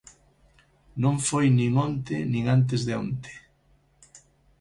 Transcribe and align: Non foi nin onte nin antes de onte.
Non 1.03 1.15
foi 1.27 1.45
nin 1.57 1.73
onte 1.87 2.15
nin 2.33 2.45
antes 2.57 2.81
de 2.87 2.93
onte. 3.03 3.31